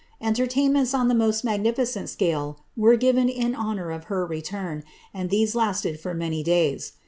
Entertainments 0.19 0.95
on 0.95 1.11
ik 1.11 1.15
most 1.17 1.43
magnificent 1.43 2.09
scale 2.09 2.59
were 2.75 2.95
given 2.95 3.29
in 3.29 3.53
honour 3.55 3.91
of 3.91 4.05
her 4.05 4.25
return, 4.25 4.81
and 5.13 5.29
tlNM 5.29 5.53
lasted 5.53 5.99
for 5.99 6.15
many 6.15 6.41
days. 6.41 6.93